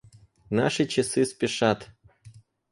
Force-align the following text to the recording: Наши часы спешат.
Наши 0.49 0.87
часы 0.87 1.25
спешат. 1.27 1.87